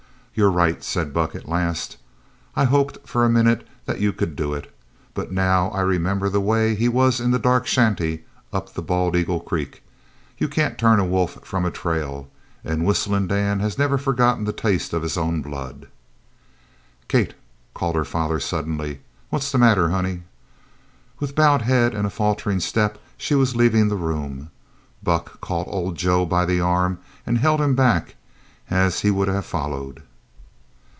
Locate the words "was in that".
6.87-7.41